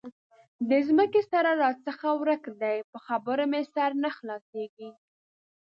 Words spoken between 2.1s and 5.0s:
ورک دی؛ په خبره مې سر نه خلاصېږي.